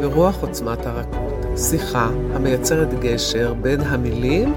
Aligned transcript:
ברוח 0.00 0.42
עוצמת 0.42 0.86
הרכות, 0.86 1.46
שיחה 1.56 2.08
המייצרת 2.34 3.00
גשר 3.00 3.54
בין 3.54 3.80
המילים 3.80 4.54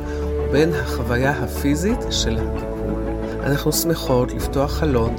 ובין 0.49 0.73
החוויה 0.73 1.31
הפיזית 1.31 1.99
של 2.09 2.37
הטיפול. 2.37 3.03
אנחנו 3.43 3.71
שמחות 3.73 4.33
לפתוח 4.33 4.71
חלון 4.71 5.15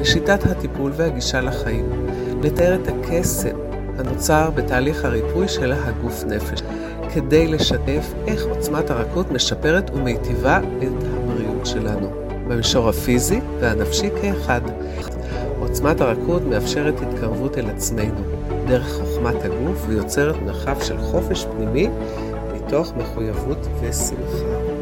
לשיטת 0.00 0.44
הטיפול 0.44 0.92
והגישה 0.96 1.40
לחיים, 1.40 2.06
לתאר 2.42 2.74
את 2.74 2.88
הקסם 2.88 3.56
הנוצר 3.98 4.50
בתהליך 4.50 5.04
הריפוי 5.04 5.48
של 5.48 5.72
הגוף 5.72 6.24
נפש, 6.24 6.62
כדי 7.14 7.46
לשתף 7.48 8.12
איך 8.26 8.46
עוצמת 8.46 8.90
הרכות 8.90 9.30
משפרת 9.30 9.90
ומיטיבה 9.94 10.58
את 10.58 11.04
הבריאות 11.16 11.66
שלנו, 11.66 12.10
במישור 12.48 12.88
הפיזי 12.88 13.40
והנפשי 13.60 14.08
כאחד. 14.22 14.60
עוצמת 15.60 16.00
הרכות 16.00 16.42
מאפשרת 16.42 16.94
התקרבות 17.00 17.58
אל 17.58 17.70
עצמנו, 17.70 18.20
דרך 18.68 18.92
חוכמת 18.92 19.44
הגוף 19.44 19.78
ויוצרת 19.88 20.36
מרחב 20.36 20.80
של 20.80 20.98
חופש 20.98 21.44
פנימי 21.44 21.88
מתוך 22.54 22.92
מחויבות 22.96 23.58
ושמחה. 23.58 24.74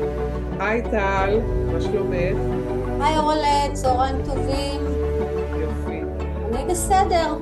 היי 0.61 0.83
טל, 0.83 1.41
מה 1.73 1.81
שלומך? 1.81 2.37
היי 3.01 3.19
אורלט, 3.19 3.73
צהריים 3.73 4.17
טובים. 4.25 4.81
יופי. 5.61 6.01
אני 6.53 6.65
בסדר. 6.71 7.37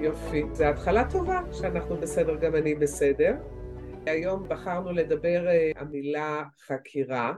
יופי. 0.00 0.42
זו 0.52 0.64
התחלה 0.64 1.10
טובה 1.10 1.40
שאנחנו 1.52 1.96
בסדר, 1.96 2.36
גם 2.36 2.56
אני 2.56 2.74
בסדר. 2.74 3.34
היום 4.06 4.48
בחרנו 4.48 4.92
לדבר 4.92 5.48
אה, 5.48 5.70
המילה 5.76 6.42
חקירה, 6.66 7.32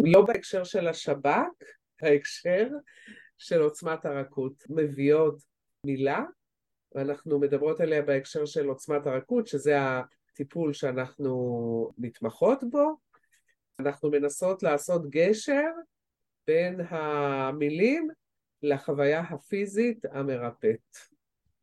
לא 0.00 0.22
בהקשר 0.22 0.64
של 0.64 0.88
השב"כ, 0.88 1.62
בהקשר 2.02 2.68
של 3.38 3.60
עוצמת 3.60 4.04
הרכות. 4.04 4.54
מביאות 4.70 5.38
מילה, 5.86 6.24
ואנחנו 6.94 7.38
מדברות 7.38 7.80
עליה 7.80 8.02
בהקשר 8.02 8.44
של 8.44 8.68
עוצמת 8.68 9.06
הרכות, 9.06 9.46
שזה 9.46 9.76
הטיפול 9.80 10.72
שאנחנו 10.72 11.90
מתמחות 11.98 12.64
בו. 12.70 12.96
אנחנו 13.80 14.10
מנסות 14.10 14.62
לעשות 14.62 15.10
גשר 15.10 15.70
בין 16.46 16.80
המילים 16.88 18.08
לחוויה 18.62 19.20
הפיזית 19.20 20.04
המרפאת. 20.12 20.96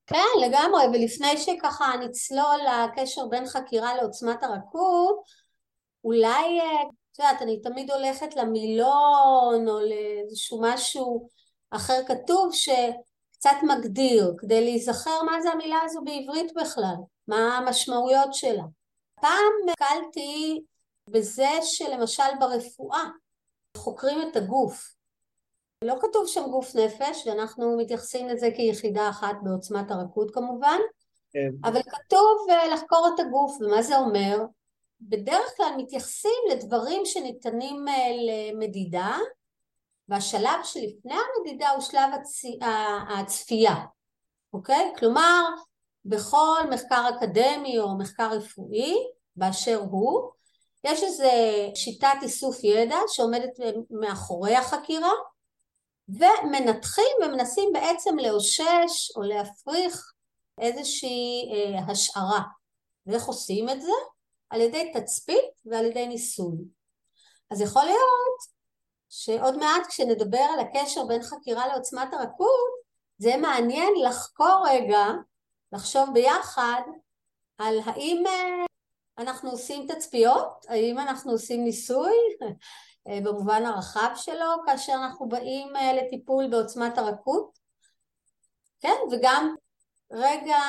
כן, 0.08 0.48
לגמרי, 0.48 0.84
ולפני 0.94 1.38
שככה 1.38 1.86
נצלול 2.04 2.60
לקשר 2.68 3.28
בין 3.30 3.48
חקירה 3.48 3.96
לעוצמת 3.96 4.44
הרכות, 4.44 5.24
אולי, 6.04 6.60
אה, 6.60 6.82
את 7.12 7.20
יודעת, 7.20 7.42
אני 7.42 7.62
תמיד 7.62 7.92
הולכת 7.92 8.36
למילון 8.36 9.68
או 9.68 9.80
לאיזשהו 9.80 10.62
משהו 10.62 11.30
אחר 11.72 12.02
כתוב 12.08 12.54
שקצת 13.40 13.58
מגדיר, 13.64 14.34
כדי 14.38 14.64
להיזכר 14.64 15.24
מה 15.24 15.42
זה 15.42 15.50
המילה 15.50 15.80
הזו 15.86 16.02
בעברית 16.04 16.54
בכלל, 16.56 16.96
מה 17.28 17.58
המשמעויות 17.58 18.34
שלה. 18.34 18.64
פעם 19.22 19.54
נקלתי 19.66 20.62
בזה 21.10 21.50
שלמשל 21.62 22.24
ברפואה 22.40 23.04
חוקרים 23.78 24.22
את 24.22 24.36
הגוף. 24.36 24.96
לא 25.84 25.96
כתוב 26.02 26.28
שם 26.28 26.44
גוף 26.52 26.76
נפש, 26.76 27.28
ואנחנו 27.28 27.78
מתייחסים 27.78 28.28
לזה 28.28 28.50
כיחידה 28.56 29.10
אחת 29.10 29.36
בעוצמת 29.44 29.92
הרכות 29.92 30.32
כמובן, 30.34 30.80
כן. 31.32 31.50
אבל 31.64 31.82
כתוב 31.84 32.48
אה, 32.50 32.68
לחקור 32.68 33.12
את 33.16 33.20
הגוף, 33.20 33.58
ומה 33.62 33.82
זה 33.82 33.98
אומר? 33.98 34.38
בדרך 35.02 35.58
כלל 35.58 35.74
מתייחסים 35.78 36.40
לדברים 36.52 37.02
שניתנים 37.06 37.88
אה, 37.88 37.94
למדידה, 38.28 39.18
והשלב 40.10 40.64
שלפני 40.64 41.14
המדידה 41.14 41.70
הוא 41.70 41.82
שלב 41.82 42.10
הצ... 42.14 42.42
הצפייה, 43.18 43.76
אוקיי? 44.54 44.94
כלומר, 44.98 45.44
בכל 46.06 46.62
מחקר 46.72 47.10
אקדמי 47.10 47.80
או 47.80 47.98
מחקר 47.98 48.32
רפואי 48.32 48.96
באשר 49.36 49.80
הוא, 49.92 50.32
יש 50.84 51.04
איזו 51.04 51.24
שיטת 51.76 52.18
איסוף 52.22 52.64
ידע 52.64 52.98
שעומדת 53.08 53.50
מאחורי 53.90 54.56
החקירה, 54.56 55.12
ומנתחים 56.10 57.18
ומנסים 57.22 57.70
בעצם 57.74 58.18
לאושש 58.20 59.12
או 59.16 59.22
להפריך 59.22 60.14
איזושהי 60.62 61.52
אה, 61.54 61.92
השערה. 61.92 62.42
ואיך 63.06 63.26
עושים 63.26 63.70
את 63.70 63.82
זה? 63.82 63.92
על 64.50 64.62
ידי 64.62 64.92
תצפית 64.94 65.62
ועל 65.66 65.86
ידי 65.86 66.08
ניסוי. 66.08 66.58
אז 67.52 67.62
יכול 67.62 67.84
להיות 67.84 68.59
שעוד 69.10 69.58
מעט 69.58 69.88
כשנדבר 69.88 70.46
על 70.54 70.60
הקשר 70.60 71.06
בין 71.06 71.24
חקירה 71.24 71.68
לעוצמת 71.68 72.14
הרכות, 72.14 72.80
זה 73.18 73.38
מעניין 73.38 73.94
לחקור 74.04 74.66
רגע, 74.70 75.06
לחשוב 75.72 76.10
ביחד 76.14 76.82
על 77.58 77.80
האם 77.86 78.24
אה, 78.28 78.66
אנחנו 79.18 79.50
עושים 79.52 79.88
תצפיות, 79.88 80.66
האם 80.70 81.00
אנחנו 81.00 81.32
עושים 81.32 81.64
ניסוי, 81.64 82.14
אה, 83.08 83.20
במובן 83.24 83.66
הרחב 83.66 84.12
שלו 84.16 84.48
כאשר 84.66 84.94
אנחנו 84.94 85.30
באים 85.30 85.76
אה, 85.76 85.94
לטיפול 85.94 86.48
בעוצמת 86.48 86.98
הרכות. 86.98 87.60
כן 88.80 88.96
וגם 89.12 89.56
רגע 90.12 90.60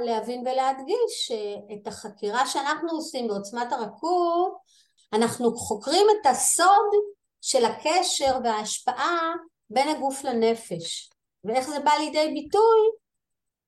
להבין 0.00 0.40
ולהדגיש 0.40 1.26
שאת 1.26 1.86
החקירה 1.86 2.46
שאנחנו 2.46 2.90
עושים 2.90 3.28
בעוצמת 3.28 3.72
הרכות 3.72 4.58
אנחנו 5.12 5.56
חוקרים 5.56 6.06
את 6.20 6.26
הסוד 6.26 6.90
של 7.40 7.64
הקשר 7.64 8.38
וההשפעה 8.44 9.32
בין 9.70 9.88
הגוף 9.88 10.24
לנפש 10.24 11.10
ואיך 11.44 11.68
זה 11.68 11.80
בא 11.80 11.90
לידי 12.00 12.32
ביטוי 12.34 12.90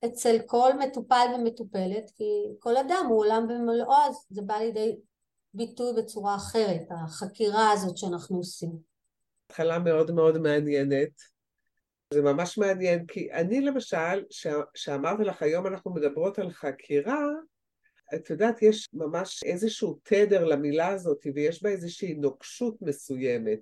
אצל 0.05 0.37
כל 0.47 0.73
מטופל 0.79 1.27
ומטופלת 1.35 2.11
כי 2.17 2.25
כל 2.59 2.77
אדם 2.77 3.07
הוא 3.09 3.19
עולם 3.19 3.47
במלואו 3.49 4.03
אז 4.09 4.27
זה 4.31 4.43
בא 4.43 4.55
לידי 4.55 4.97
ביטוי 5.55 5.93
בצורה 6.03 6.37
אחרת, 6.37 6.83
החקירה 6.91 7.71
הזאת 7.71 7.99
שאנחנו 7.99 8.37
עושים. 8.37 8.71
התחלה 9.47 9.79
מאוד 9.79 10.11
מאוד 10.11 10.39
מעניינת. 10.39 11.11
זה 12.15 12.23
ממש 12.23 12.59
מעניין, 12.59 13.07
כי 13.07 13.33
אני 13.33 13.61
למשל, 13.61 14.25
שאמרתי 14.75 15.25
לך 15.25 15.43
היום 15.43 15.67
אנחנו 15.67 15.95
מדברות 15.95 16.39
על 16.39 16.51
חקירה, 16.51 17.25
את 18.15 18.31
יודעת, 18.31 18.63
יש 18.63 18.89
ממש 18.93 19.41
איזשהו 19.45 20.01
תדר 20.03 20.45
למילה 20.45 20.89
הזאת, 20.89 21.27
ויש 21.35 21.63
בה 21.63 21.71
איזושהי 21.71 22.15
נוקשות 22.15 22.83
מסוימת. 22.83 23.59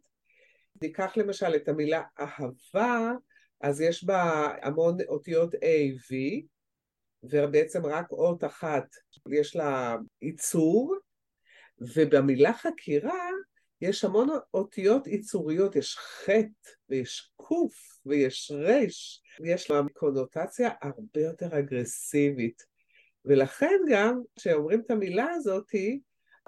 ניקח 0.82 1.16
למשל 1.16 1.54
את 1.56 1.69
המילה 1.69 2.03
אהבה, 2.20 3.12
אז 3.60 3.81
יש 3.81 4.04
בה 4.04 4.48
המון 4.62 4.97
אותיות 5.09 5.54
A, 5.54 5.59
V, 6.10 6.14
ובעצם 7.22 7.86
רק 7.86 8.12
אות 8.12 8.44
אחת 8.44 8.86
יש 9.31 9.56
לה 9.56 9.97
ייצור, 10.22 10.97
ובמילה 11.80 12.53
חקירה 12.53 13.28
יש 13.80 14.04
המון 14.04 14.28
אותיות 14.54 15.06
ייצוריות, 15.06 15.76
יש 15.76 15.97
חטא 15.97 16.70
ויש 16.88 17.30
קוף 17.36 17.75
ויש 18.06 18.53
רש, 18.54 19.22
יש 19.44 19.70
לה 19.70 19.80
קונוטציה 19.92 20.70
הרבה 20.82 21.20
יותר 21.20 21.59
אגרסיבית. 21.59 22.62
ולכן 23.28 23.77
גם 23.89 24.21
כשאומרים 24.37 24.81
את 24.81 24.91
המילה 24.91 25.27
הזאת, 25.31 25.71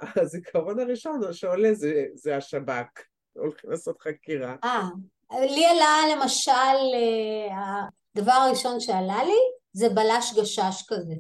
הזיכרון 0.00 0.80
הראשון 0.80 1.20
שעולה 1.32 1.74
זה, 1.74 2.04
זה 2.14 2.36
השב"כ, 2.36 3.00
הולכים 3.32 3.70
לעשות 3.70 4.00
חקירה. 4.00 4.56
אה, 4.64 4.88
לי 5.32 5.66
עלה 5.66 6.16
למשל, 6.16 6.50
אה, 6.94 7.86
הדבר 8.16 8.32
הראשון 8.32 8.80
שעלה 8.80 9.24
לי 9.24 9.38
זה 9.72 9.88
בלש 9.88 10.34
גשש 10.38 10.84
כזה. 10.88 11.14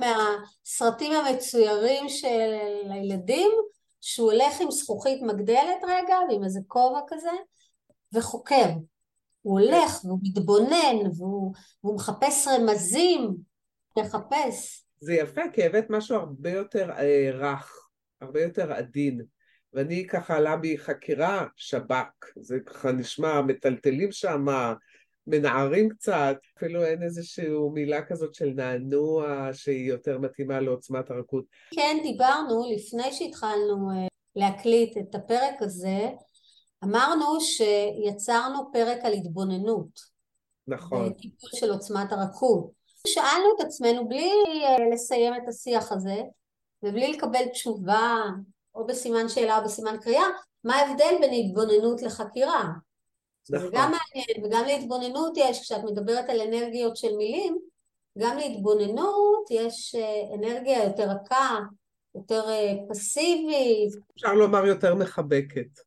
מהסרטים 0.00 1.12
המצוירים 1.12 2.08
של 2.08 2.50
הילדים, 2.90 3.50
שהוא 4.00 4.32
הולך 4.32 4.60
עם 4.60 4.70
זכוכית 4.70 5.22
מגדלת 5.22 5.82
רגע, 5.88 6.16
ועם 6.28 6.44
איזה 6.44 6.60
כובע 6.66 7.00
כזה, 7.08 7.30
וחוקר. 8.12 8.66
הוא 9.42 9.60
הולך 9.60 10.04
והוא 10.04 10.18
מתבונן 10.22 10.96
והוא, 11.16 11.54
והוא 11.84 11.96
מחפש 11.96 12.48
רמזים, 12.48 13.36
מחפש. 13.98 14.81
זה 15.02 15.14
יפה, 15.14 15.40
כי 15.52 15.64
הבאת 15.64 15.90
משהו 15.90 16.16
הרבה 16.16 16.50
יותר 16.50 16.90
אה, 16.90 17.30
רך, 17.32 17.88
הרבה 18.20 18.42
יותר 18.42 18.72
עדין. 18.72 19.20
ואני 19.72 20.06
ככה 20.06 20.36
עלה 20.36 20.56
בי 20.56 20.78
חקירה 20.78 21.46
שב"כ, 21.56 22.26
זה 22.36 22.58
ככה 22.66 22.92
נשמע, 22.92 23.40
מטלטלים 23.40 24.12
שם, 24.12 24.46
מנערים 25.26 25.88
קצת, 25.88 26.36
אפילו 26.56 26.84
אין 26.84 27.02
איזושהי 27.02 27.48
מילה 27.74 28.02
כזאת 28.02 28.34
של 28.34 28.52
נענוע 28.56 29.50
שהיא 29.52 29.88
יותר 29.88 30.18
מתאימה 30.18 30.60
לעוצמת 30.60 31.10
הרכות. 31.10 31.44
כן, 31.74 31.98
דיברנו 32.02 32.64
לפני 32.76 33.12
שהתחלנו 33.12 33.90
אה, 33.90 34.06
להקליט 34.36 34.96
את 34.98 35.14
הפרק 35.14 35.54
הזה, 35.60 36.08
אמרנו 36.84 37.38
שיצרנו 37.40 38.72
פרק 38.72 38.98
על 39.02 39.12
התבוננות. 39.12 40.00
נכון. 40.66 41.10
בטיפול 41.10 41.50
של 41.52 41.70
עוצמת 41.70 42.12
הרכות. 42.12 42.81
שאלנו 43.06 43.54
את 43.56 43.64
עצמנו 43.64 44.08
בלי 44.08 44.30
אה, 44.64 44.88
לסיים 44.92 45.34
את 45.34 45.48
השיח 45.48 45.92
הזה, 45.92 46.22
ובלי 46.82 47.12
לקבל 47.12 47.48
תשובה, 47.52 48.22
או 48.74 48.86
בסימן 48.86 49.28
שאלה 49.28 49.58
או 49.58 49.64
בסימן 49.64 49.96
קריאה, 50.00 50.24
מה 50.64 50.76
ההבדל 50.76 51.14
בין 51.20 51.32
התבוננות 51.32 52.02
לחקירה? 52.02 52.64
נכון. 53.50 53.66
זה 53.66 53.72
גם 53.72 53.92
מעניין, 53.92 54.44
וגם 54.44 54.64
להתבוננות 54.64 55.32
יש, 55.36 55.60
כשאת 55.60 55.84
מדברת 55.84 56.28
על 56.28 56.40
אנרגיות 56.40 56.96
של 56.96 57.16
מילים, 57.16 57.58
גם 58.18 58.36
להתבוננות 58.36 59.50
יש 59.50 59.94
אה, 59.94 60.34
אנרגיה 60.34 60.84
יותר 60.84 61.08
רכה, 61.10 61.58
יותר 62.14 62.50
אה, 62.50 62.74
פסיבית. 62.88 63.92
אפשר 64.16 64.34
לומר 64.34 64.66
יותר 64.66 64.94
מחבקת. 64.94 65.80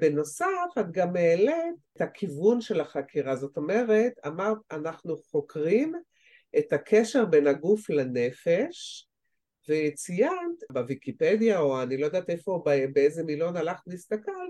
בנוסף, 0.00 0.46
את 0.80 0.92
גם 0.92 1.16
העלית 1.16 1.74
את 1.96 2.00
הכיוון 2.00 2.60
של 2.60 2.80
החקירה. 2.80 3.36
זאת 3.36 3.56
אומרת, 3.56 4.12
אמרת, 4.26 4.58
אנחנו 4.70 5.16
חוקרים 5.16 5.94
את 6.58 6.72
הקשר 6.72 7.24
בין 7.24 7.46
הגוף 7.46 7.90
לנפש, 7.90 9.08
וציינת 9.68 10.62
בוויקיפדיה, 10.70 11.58
או 11.58 11.82
אני 11.82 11.96
לא 11.96 12.06
יודעת 12.06 12.30
איפה, 12.30 12.62
באיזה 12.92 13.22
מילון 13.22 13.56
הלכת 13.56 13.82
להסתכל, 13.86 14.46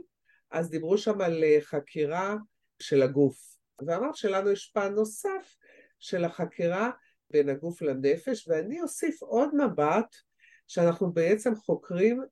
אז 0.50 0.70
דיברו 0.70 0.98
שם 0.98 1.20
על 1.20 1.44
אה, 1.44 1.58
חקירה 1.60 2.36
של 2.78 3.02
הגוף. 3.02 3.56
ואמרת 3.86 4.16
שלנו 4.16 4.50
יש 4.50 4.70
פן 4.74 4.94
נוסף 4.94 5.56
של 5.98 6.24
החקירה 6.24 6.90
בין 7.30 7.48
הגוף 7.48 7.82
לנפש, 7.82 8.48
ואני 8.48 8.82
אוסיף 8.82 9.22
עוד 9.22 9.50
מבט 9.54 10.16
שאנחנו 10.68 11.12
בעצם 11.12 11.54
חוקרים 11.54 12.22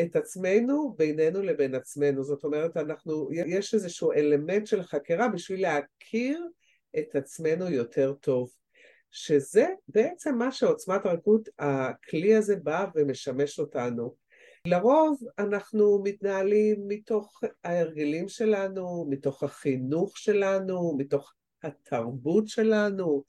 את 0.00 0.16
עצמנו 0.16 0.94
בינינו 0.98 1.42
לבין 1.42 1.74
עצמנו. 1.74 2.24
זאת 2.24 2.44
אומרת, 2.44 2.76
אנחנו, 2.76 3.28
יש 3.32 3.74
איזשהו 3.74 4.12
אלמנט 4.12 4.66
של 4.66 4.82
חקירה 4.82 5.28
בשביל 5.28 5.62
להכיר 5.62 6.46
את 6.98 7.16
עצמנו 7.16 7.70
יותר 7.70 8.12
טוב. 8.12 8.50
שזה 9.12 9.66
בעצם 9.88 10.34
מה 10.34 10.52
שעוצמת 10.52 11.06
רכות, 11.06 11.48
הכלי 11.58 12.34
הזה 12.34 12.56
בא 12.56 12.86
ומשמש 12.94 13.58
אותנו. 13.58 14.14
לרוב 14.66 15.20
אנחנו 15.38 16.02
מתנהלים 16.04 16.84
מתוך 16.88 17.40
ההרגלים 17.64 18.28
שלנו, 18.28 19.06
מתוך 19.10 19.42
החינוך 19.42 20.18
שלנו, 20.18 20.96
מתוך 20.98 21.34
התרבות 21.62 22.48
שלנו, 22.48 23.24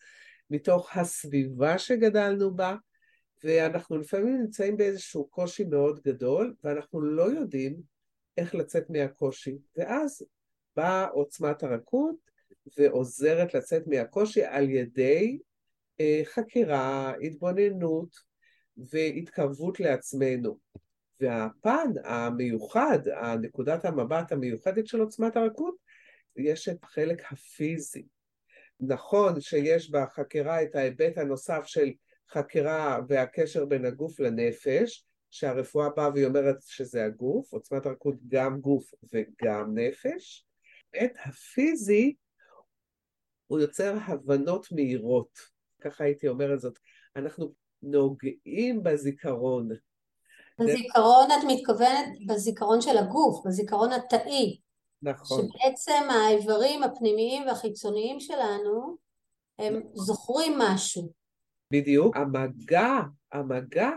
מתוך 0.49 0.97
הסביבה 0.97 1.77
שגדלנו 1.77 2.55
בה, 2.55 2.75
ואנחנו 3.43 3.97
לפעמים 3.97 4.41
נמצאים 4.41 4.77
באיזשהו 4.77 5.27
קושי 5.27 5.63
מאוד 5.63 5.99
גדול, 6.05 6.55
ואנחנו 6.63 7.01
לא 7.01 7.23
יודעים 7.23 7.81
איך 8.37 8.55
לצאת 8.55 8.89
מהקושי. 8.89 9.57
ואז 9.77 10.25
באה 10.75 11.05
עוצמת 11.07 11.63
הרכות 11.63 12.15
ועוזרת 12.77 13.53
לצאת 13.53 13.87
מהקושי 13.87 14.43
על 14.43 14.69
ידי 14.69 15.39
חקירה, 16.23 17.13
התבוננות 17.21 18.15
והתקרבות 18.77 19.79
לעצמנו. 19.79 20.57
והפן 21.19 21.91
המיוחד, 22.03 22.99
נקודת 23.41 23.85
המבט 23.85 24.31
המיוחדת 24.31 24.87
של 24.87 24.99
עוצמת 24.99 25.35
הרכות, 25.35 25.75
יש 26.35 26.69
את 26.69 26.83
החלק 26.83 27.31
הפיזי. 27.31 28.05
נכון 28.79 29.41
שיש 29.41 29.91
בחקירה 29.91 30.63
את 30.63 30.75
ההיבט 30.75 31.17
הנוסף 31.17 31.63
של 31.65 31.91
חקירה 32.29 32.99
והקשר 33.07 33.65
בין 33.65 33.85
הגוף 33.85 34.19
לנפש, 34.19 35.05
שהרפואה 35.31 35.89
באה 35.89 36.09
והיא 36.09 36.25
אומרת 36.25 36.57
שזה 36.61 37.05
הגוף, 37.05 37.53
עוצמת 37.53 37.85
הרכות 37.85 38.15
גם 38.27 38.59
גוף 38.61 38.91
וגם 39.13 39.77
נפש. 39.77 40.45
את 41.03 41.11
הפיזי 41.25 42.15
הוא 43.47 43.59
יוצר 43.59 43.97
הבנות 44.05 44.67
מהירות, 44.71 45.52
ככה 45.83 46.03
הייתי 46.03 46.27
אומרת 46.27 46.59
זאת. 46.59 46.79
אנחנו 47.15 47.53
נוגעים 47.81 48.83
בזיכרון. 48.83 49.69
בזיכרון 50.59 51.27
את 51.31 51.43
מתכוונת 51.47 52.09
בזיכרון 52.27 52.81
של 52.81 52.97
הגוף, 52.97 53.45
בזיכרון 53.45 53.91
התאי. 53.91 54.59
נכון. 55.01 55.41
שבעצם 55.41 56.09
האיברים 56.09 56.83
הפנימיים 56.83 57.47
והחיצוניים 57.47 58.19
שלנו 58.19 58.97
הם 59.59 59.77
נכון. 59.77 59.91
זוכרים 59.93 60.53
משהו. 60.59 61.13
בדיוק. 61.71 62.17
המגע, 62.17 62.99
המגע 63.31 63.89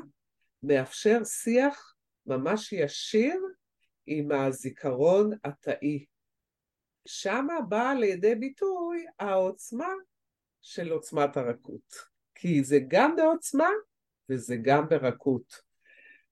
מאפשר 0.63 1.25
שיח 1.25 1.95
ממש 2.27 2.73
ישיר 2.73 3.41
עם 4.07 4.33
הזיכרון 4.33 5.31
התאי. 5.45 6.05
שמה 7.07 7.55
באה 7.69 7.95
לידי 7.95 8.35
ביטוי 8.35 9.05
העוצמה 9.19 9.89
של 10.63 10.93
עוצמת 10.93 11.37
הרכות. 11.37 11.95
כי 12.35 12.65
זה 12.65 12.79
גם 12.89 13.17
בעוצמה 13.17 13.69
וזה 14.29 14.57
גם 14.63 14.89
ברכות. 14.89 15.63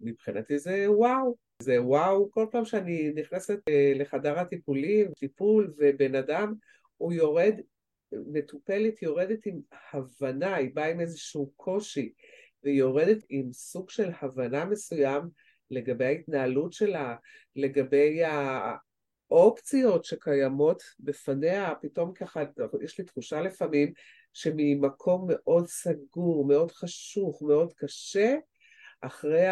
מבחינתי 0.01 0.59
זה 0.59 0.87
וואו. 0.89 1.45
זה 1.63 1.83
וואו, 1.83 2.31
כל 2.31 2.47
פעם 2.51 2.65
שאני 2.65 3.13
נכנסת 3.15 3.59
אה, 3.69 3.93
לחדר 3.95 4.39
הטיפולים, 4.39 5.13
טיפול, 5.19 5.75
ובן 5.79 6.15
אדם, 6.15 6.55
הוא 6.97 7.13
יורד, 7.13 7.55
מטופלת 8.13 9.03
יורדת 9.03 9.47
עם 9.47 9.61
הבנה, 9.93 10.55
היא 10.55 10.71
באה 10.75 10.91
עם 10.91 11.01
איזשהו 11.01 11.53
קושי, 11.57 12.13
והיא 12.63 12.79
יורדת 12.79 13.25
עם 13.29 13.53
סוג 13.53 13.91
של 13.91 14.11
הבנה 14.21 14.65
מסוים 14.65 15.23
לגבי 15.71 16.05
ההתנהלות 16.05 16.73
שלה, 16.73 17.17
לגבי 17.57 18.21
האופציות 19.31 20.05
שקיימות 20.05 20.83
בפניה, 21.01 21.73
פתאום 21.83 22.13
ככה, 22.13 22.43
יש 22.83 22.99
לי 22.99 23.05
תחושה 23.05 23.41
לפעמים 23.41 23.93
שממקום 24.33 25.27
מאוד 25.29 25.67
סגור, 25.67 26.47
מאוד 26.47 26.73
חשוך, 26.73 27.43
מאוד 27.43 27.73
קשה, 27.73 28.37
אחרי 29.01 29.47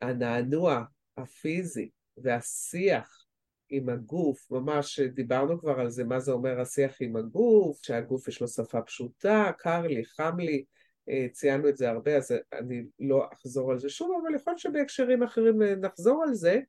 הנענוע 0.00 0.82
הפיזי 1.16 1.90
והשיח 2.16 3.26
עם 3.70 3.88
הגוף, 3.88 4.50
ממש 4.50 5.00
דיברנו 5.00 5.60
כבר 5.60 5.80
על 5.80 5.90
זה, 5.90 6.04
מה 6.04 6.20
זה 6.20 6.32
אומר 6.32 6.60
השיח 6.60 6.96
עם 7.00 7.16
הגוף, 7.16 7.78
שהגוף 7.82 8.28
יש 8.28 8.40
לו 8.40 8.48
שפה 8.48 8.82
פשוטה, 8.82 9.50
קר 9.58 9.86
לי, 9.86 10.04
חם 10.04 10.36
לי, 10.38 10.64
אה, 11.08 11.26
ציינו 11.32 11.68
את 11.68 11.76
זה 11.76 11.90
הרבה, 11.90 12.16
אז 12.16 12.34
אני 12.52 12.84
לא 13.00 13.28
אחזור 13.32 13.72
על 13.72 13.78
זה 13.78 13.88
שוב, 13.88 14.10
אבל 14.22 14.34
יכול 14.34 14.50
להיות 14.50 14.58
שבהקשרים 14.58 15.22
אחרים 15.22 15.62
אה, 15.62 15.74
נחזור 15.74 16.22
על 16.22 16.34
זה. 16.34 16.60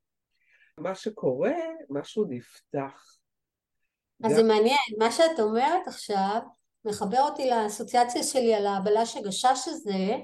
מה 0.78 0.96
שקורה, 0.96 1.54
משהו 1.90 2.26
נפתח. 2.30 3.18
אז 4.24 4.32
גם... 4.32 4.38
זה 4.38 4.44
מעניין, 4.44 4.78
מה 4.98 5.12
שאת 5.12 5.40
אומרת 5.40 5.88
עכשיו 5.88 6.40
מחבר 6.86 7.22
אותי 7.22 7.50
לאסוציאציה 7.50 8.24
שלי 8.24 8.54
על 8.54 8.68
הבלש 8.68 9.18
הגשש 9.18 9.68
הזה, 9.68 10.16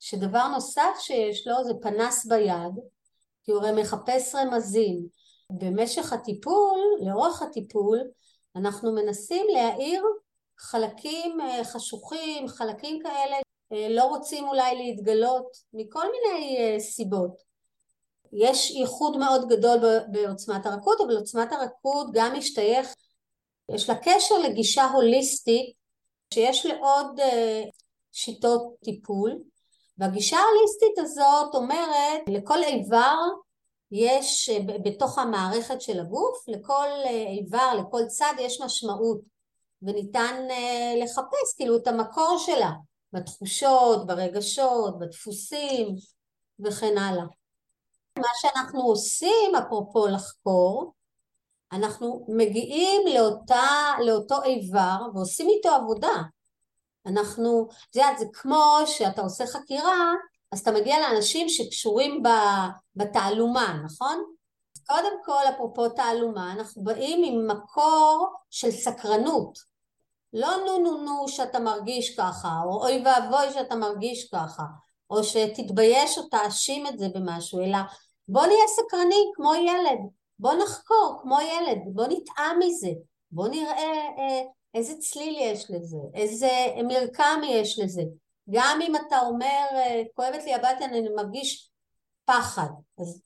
שדבר 0.00 0.48
נוסף 0.48 0.98
שיש 0.98 1.46
לו 1.46 1.64
זה 1.64 1.72
פנס 1.82 2.26
ביד, 2.26 2.74
כי 3.42 3.52
הוא 3.52 3.60
הרי 3.60 3.82
מחפש 3.82 4.34
רמזים. 4.34 5.06
במשך 5.50 6.12
הטיפול, 6.12 6.80
לאורך 7.06 7.42
הטיפול, 7.42 7.98
אנחנו 8.56 8.94
מנסים 8.94 9.46
להאיר 9.52 10.04
חלקים 10.58 11.40
אה, 11.40 11.64
חשוכים, 11.64 12.48
חלקים 12.48 13.02
כאלה, 13.02 13.36
אה, 13.72 13.88
לא 13.88 14.04
רוצים 14.04 14.48
אולי 14.48 14.74
להתגלות 14.76 15.56
מכל 15.72 16.06
מיני 16.12 16.58
אה, 16.58 16.80
סיבות. 16.80 17.53
יש 18.34 18.70
ייחוד 18.70 19.16
מאוד 19.16 19.48
גדול 19.48 19.78
בעוצמת 20.08 20.66
הרכות, 20.66 21.00
אבל 21.00 21.16
עוצמת 21.16 21.52
הרכות 21.52 22.06
גם 22.12 22.34
משתייך, 22.38 22.94
יש 23.68 23.88
לה 23.88 23.94
קשר 23.94 24.38
לגישה 24.38 24.84
הוליסטית 24.84 25.72
שיש 26.34 26.66
לעוד 26.66 27.20
שיטות 28.12 28.74
טיפול, 28.84 29.38
והגישה 29.98 30.36
ההוליסטית 30.36 30.98
הזאת 30.98 31.54
אומרת 31.54 32.22
לכל 32.28 32.62
איבר 32.62 33.16
יש 33.90 34.50
בתוך 34.84 35.18
המערכת 35.18 35.80
של 35.80 36.00
הגוף, 36.00 36.48
לכל 36.48 36.88
איבר, 37.06 37.74
לכל 37.74 38.06
צד 38.06 38.34
יש 38.38 38.60
משמעות 38.60 39.20
וניתן 39.82 40.46
אה, 40.50 40.94
לחפש 41.02 41.54
כאילו 41.56 41.76
את 41.76 41.86
המקור 41.86 42.36
שלה 42.38 42.70
בתחושות, 43.12 44.06
ברגשות, 44.06 44.98
בדפוסים 44.98 45.94
וכן 46.64 46.98
הלאה. 46.98 47.24
מה 48.18 48.28
שאנחנו 48.40 48.82
עושים, 48.82 49.54
אפרופו 49.58 50.06
לחקור, 50.06 50.92
אנחנו 51.72 52.26
מגיעים 52.28 53.02
לאותה, 53.14 53.94
לאותו 54.06 54.42
איבר 54.42 54.96
ועושים 55.14 55.48
איתו 55.48 55.68
עבודה. 55.68 56.22
אנחנו, 57.06 57.68
את 57.90 57.96
יודעת, 57.96 58.18
זה 58.18 58.26
כמו 58.32 58.64
שאתה 58.86 59.22
עושה 59.22 59.46
חקירה, 59.46 60.12
אז 60.52 60.60
אתה 60.60 60.72
מגיע 60.72 61.00
לאנשים 61.00 61.48
שקשורים 61.48 62.22
בתעלומה, 62.96 63.80
נכון? 63.84 64.24
קודם 64.86 65.12
כל, 65.24 65.42
אפרופו 65.54 65.88
תעלומה, 65.88 66.52
אנחנו 66.52 66.84
באים 66.84 67.22
עם 67.24 67.50
מקור 67.50 68.28
של 68.50 68.70
סקרנות. 68.70 69.58
לא 70.32 70.56
נו 70.66 70.78
נו 70.78 71.04
נו 71.04 71.28
שאתה 71.28 71.58
מרגיש 71.58 72.16
ככה, 72.16 72.60
או 72.64 72.82
אוי 72.82 73.02
ואבוי 73.04 73.52
שאתה 73.52 73.74
מרגיש 73.74 74.30
ככה, 74.34 74.62
או 75.10 75.24
שתתבייש 75.24 76.18
או 76.18 76.22
תאשים 76.28 76.86
את 76.86 76.98
זה 76.98 77.06
במשהו, 77.14 77.60
אלא 77.60 77.78
בוא 78.28 78.46
נהיה 78.46 78.66
סקרנים 78.66 79.30
כמו 79.34 79.54
ילד, 79.54 79.98
בוא 80.38 80.54
נחקור 80.54 81.18
כמו 81.22 81.38
ילד, 81.40 81.78
בוא 81.86 82.06
נטעם 82.08 82.58
מזה, 82.58 82.90
בוא 83.30 83.48
נראה 83.48 84.08
אה, 84.18 84.42
איזה 84.74 84.98
צליל 84.98 85.36
יש 85.40 85.70
לזה, 85.70 85.96
איזה 86.14 86.50
מרקם 86.84 87.40
יש 87.44 87.78
לזה. 87.78 88.02
גם 88.50 88.78
אם 88.82 88.96
אתה 88.96 89.20
אומר, 89.20 89.66
אה, 89.72 90.02
כואבת 90.14 90.44
לי 90.44 90.54
הבטן, 90.54 90.94
אני 90.94 91.08
מרגיש 91.16 91.70
פחד, 92.24 92.68
אז 93.00 93.22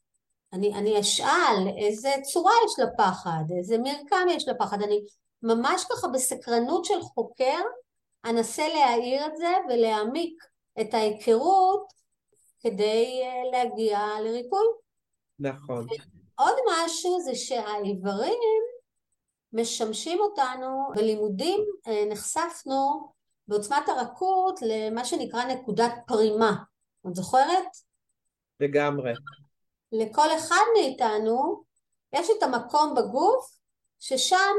אני, 0.52 0.74
אני 0.74 1.00
אשאל 1.00 1.68
איזה 1.78 2.10
צורה 2.32 2.52
יש 2.66 2.78
לפחד, 2.78 3.44
איזה 3.58 3.78
מרקם 3.78 4.26
יש 4.30 4.48
לפחד, 4.48 4.82
אני 4.82 5.00
ממש 5.42 5.84
ככה 5.90 6.08
בסקרנות 6.08 6.84
של 6.84 7.02
חוקר 7.02 7.60
אנסה 8.24 8.68
להעיר 8.68 9.26
את 9.26 9.36
זה 9.36 9.52
ולהעמיק 9.68 10.42
את 10.80 10.94
ההיכרות 10.94 11.92
כדי 12.60 13.20
אה, 13.22 13.50
להגיע 13.52 14.00
לריפוי. 14.24 14.66
נכון. 15.38 15.86
עוד 16.34 16.54
משהו 16.70 17.20
זה 17.20 17.34
שהאיברים 17.34 18.38
משמשים 19.52 20.20
אותנו, 20.20 20.88
בלימודים 20.94 21.64
אה, 21.86 22.04
נחשפנו 22.10 23.12
בעוצמת 23.48 23.88
הרכות 23.88 24.60
למה 24.62 25.04
שנקרא 25.04 25.44
נקודת 25.44 25.92
פרימה. 26.06 26.56
את 27.06 27.14
זוכרת? 27.14 27.66
לגמרי. 28.60 29.12
לכל 29.92 30.36
אחד 30.36 30.62
מאיתנו 30.76 31.62
יש 32.12 32.28
את 32.38 32.42
המקום 32.42 32.94
בגוף 32.94 33.58
ששם 33.98 34.54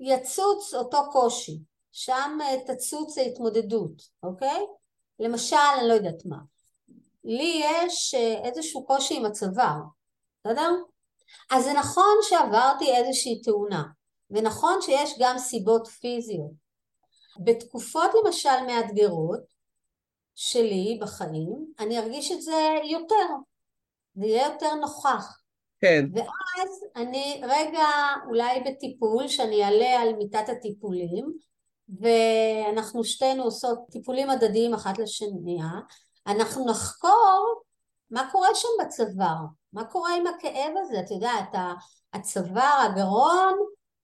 יצוץ 0.00 0.74
אותו 0.74 0.98
קושי, 1.12 1.58
שם 1.92 2.38
אה, 2.42 2.74
תצוץ 2.74 3.18
ההתמודדות, 3.18 4.02
אוקיי? 4.22 4.66
למשל, 5.18 5.56
אני 5.78 5.88
לא 5.88 5.94
יודעת 5.94 6.26
מה, 6.26 6.36
לי 7.26 7.62
יש 7.64 8.14
אה, 8.14 8.40
איזשהו 8.44 8.86
קושי 8.86 9.16
עם 9.16 9.24
הצוואר, 9.24 9.76
בסדר? 10.44 10.70
אז 11.50 11.64
זה 11.64 11.72
נכון 11.72 12.16
שעברתי 12.22 12.96
איזושהי 12.96 13.42
תאונה, 13.42 13.84
ונכון 14.30 14.82
שיש 14.82 15.14
גם 15.20 15.38
סיבות 15.38 15.86
פיזיות. 15.86 16.66
בתקופות 17.38 18.10
למשל 18.24 18.60
מאתגרות 18.66 19.40
שלי 20.34 20.98
בחיים, 21.02 21.72
אני 21.78 21.98
ארגיש 21.98 22.32
את 22.32 22.42
זה 22.42 22.78
יותר, 22.90 23.26
זה 24.14 24.26
יהיה 24.26 24.46
יותר 24.46 24.74
נוכח. 24.74 25.38
כן. 25.80 26.04
ואז 26.14 26.84
אני 26.96 27.40
רגע 27.42 27.86
אולי 28.28 28.60
בטיפול, 28.60 29.28
שאני 29.28 29.64
אעלה 29.64 30.00
על 30.00 30.14
מיטת 30.14 30.48
הטיפולים, 30.48 31.32
ואנחנו 32.00 33.04
שתינו 33.04 33.42
עושות 33.42 33.78
טיפולים 33.90 34.30
הדדיים 34.30 34.74
אחת 34.74 34.98
לשנייה, 34.98 35.70
אנחנו 36.26 36.66
נחקור 36.66 37.62
מה 38.10 38.28
קורה 38.32 38.48
שם 38.54 38.68
בצוואר, 38.80 39.36
מה 39.72 39.84
קורה 39.84 40.14
עם 40.16 40.26
הכאב 40.26 40.72
הזה, 40.82 41.00
את 41.00 41.10
יודעת, 41.10 41.54
הצוואר, 42.12 42.86
הגרון, 42.90 43.54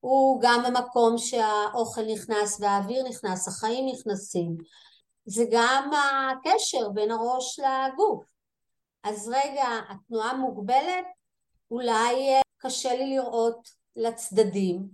הוא 0.00 0.40
גם 0.42 0.62
במקום 0.66 1.18
שהאוכל 1.18 2.02
נכנס 2.12 2.60
והאוויר 2.60 3.08
נכנס, 3.08 3.48
החיים 3.48 3.86
נכנסים. 3.94 4.56
זה 5.24 5.44
גם 5.50 5.90
הקשר 5.92 6.88
בין 6.88 7.10
הראש 7.10 7.60
לגוף. 7.60 8.24
אז 9.02 9.28
רגע, 9.28 9.68
התנועה 9.90 10.36
מוגבלת, 10.36 11.04
אולי 11.70 12.40
קשה 12.58 12.94
לי 12.94 13.16
לראות 13.16 13.68
לצדדים, 13.96 14.88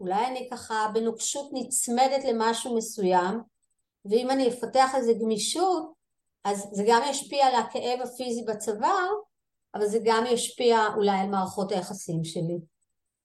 אולי 0.00 0.26
אני 0.26 0.48
ככה 0.52 0.90
בנוקשות 0.94 1.50
נצמדת 1.52 2.24
למשהו 2.24 2.76
מסוים, 2.76 3.40
ואם 4.04 4.30
אני 4.30 4.48
אפתח 4.48 4.94
איזה 4.94 5.12
גמישות, 5.20 5.97
אז 6.44 6.68
זה 6.72 6.84
גם 6.86 7.02
ישפיע 7.10 7.46
על 7.46 7.54
הכאב 7.54 8.00
הפיזי 8.02 8.44
בצוואר, 8.48 9.08
אבל 9.74 9.86
זה 9.86 9.98
גם 10.04 10.24
ישפיע 10.26 10.78
אולי 10.96 11.18
על 11.18 11.28
מערכות 11.28 11.72
היחסים 11.72 12.24
שלי. 12.24 12.58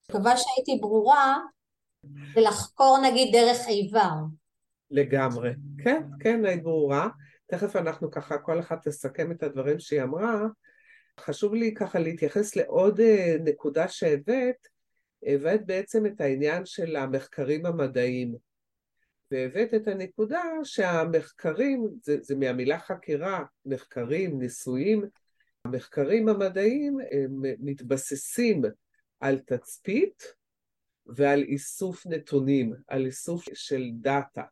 מקווה 0.10 0.38
שהייתי 0.38 0.82
ברורה, 0.82 1.38
ולחקור 2.36 2.98
נגיד 3.04 3.36
דרך 3.36 3.68
איבר. 3.68 4.12
לגמרי. 4.92 5.52
כן, 5.84 6.04
כן, 6.20 6.46
היית 6.46 6.64
ברורה. 6.64 7.08
תכף 7.46 7.76
אנחנו 7.76 8.12
ככה, 8.12 8.38
כל 8.38 8.60
אחת 8.60 8.88
תסכם 8.88 9.32
את 9.32 9.44
הדברים 9.44 9.80
שהיא 9.80 10.04
אמרה. 10.04 10.42
חשוב 11.20 11.54
לי 11.54 11.74
ככה 11.74 12.00
להתייחס 12.00 12.56
לעוד 12.56 13.00
אה, 13.00 13.36
נקודה 13.44 13.88
שהבאת, 13.88 14.68
הבאת 15.26 15.66
בעצם 15.66 16.06
את 16.06 16.22
העניין 16.22 16.66
של 16.66 16.96
המחקרים 16.96 17.66
המדעיים. 17.66 18.36
והבאת 19.32 19.74
את 19.74 19.88
הנקודה 19.88 20.44
שהמחקרים, 20.64 21.90
זה, 22.02 22.18
זה 22.22 22.36
מהמילה 22.36 22.80
חקירה, 22.80 23.44
מחקרים, 23.66 24.40
ניסויים, 24.40 25.04
המחקרים 25.66 26.30
המדעיים 26.30 26.98
הם 27.12 27.42
מתבססים 27.60 28.62
על 29.20 29.40
תצפית 29.46 30.24
ועל 31.06 31.42
איסוף 31.42 32.08
נתונים, 32.08 32.74
על 32.88 33.06
איסוף 33.06 33.46
של 33.54 33.84
דאטה. 33.94 34.44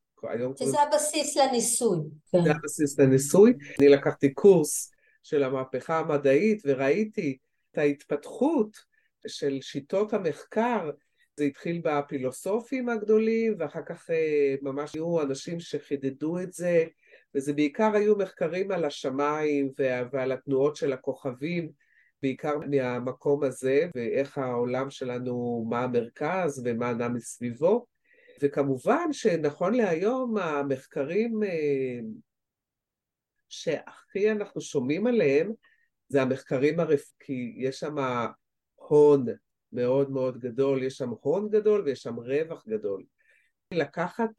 שזה 0.57 0.81
הבסיס 0.81 1.37
לניסוי. 1.37 1.99
זה. 2.31 2.51
הבסיס 2.51 2.99
לניסוי. 2.99 3.53
אני 3.79 3.89
לקחתי 3.89 4.33
קורס 4.33 4.91
של 5.23 5.43
המהפכה 5.43 5.99
המדעית 5.99 6.61
וראיתי 6.65 7.37
את 7.71 7.77
ההתפתחות 7.77 8.77
של 9.27 9.57
שיטות 9.61 10.13
המחקר 10.13 10.89
זה 11.35 11.43
התחיל 11.43 11.81
בפילוסופים 11.83 12.89
הגדולים, 12.89 13.55
ואחר 13.59 13.81
כך 13.85 14.09
אה, 14.09 14.55
ממש 14.61 14.93
היו 14.93 15.21
אנשים 15.21 15.59
שחידדו 15.59 16.39
את 16.39 16.53
זה, 16.53 16.85
וזה 17.35 17.53
בעיקר 17.53 17.95
היו 17.95 18.15
מחקרים 18.15 18.71
על 18.71 18.85
השמיים 18.85 19.71
ועל 20.11 20.31
התנועות 20.31 20.75
של 20.75 20.93
הכוכבים, 20.93 21.71
בעיקר 22.21 22.57
מהמקום 22.69 23.43
הזה, 23.43 23.87
ואיך 23.95 24.37
העולם 24.37 24.89
שלנו, 24.89 25.65
מה 25.69 25.79
המרכז 25.83 26.61
ומה 26.65 26.93
נע 26.93 27.07
מסביבו. 27.07 27.85
וכמובן 28.41 29.13
שנכון 29.13 29.73
להיום 29.73 30.37
המחקרים 30.37 31.43
אה, 31.43 31.99
שהכי 33.49 34.31
אנחנו 34.31 34.61
שומעים 34.61 35.07
עליהם 35.07 35.51
זה 36.07 36.21
המחקרים 36.21 36.79
הרפואיים, 36.79 37.15
כי 37.19 37.53
יש 37.57 37.79
שם 37.79 37.95
הון 38.75 39.25
מאוד 39.73 40.11
מאוד 40.11 40.39
גדול, 40.39 40.83
יש 40.83 40.97
שם 40.97 41.09
הון 41.21 41.49
גדול 41.49 41.81
ויש 41.81 42.01
שם 42.01 42.15
רווח 42.19 42.67
גדול. 42.67 43.03
לקחת 43.73 44.29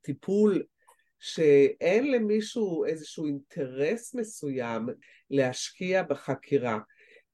טיפול 0.00 0.62
שאין 1.18 2.12
למישהו 2.12 2.84
איזשהו 2.84 3.26
אינטרס 3.26 4.14
מסוים 4.14 4.86
להשקיע 5.30 6.02
בחקירה, 6.02 6.78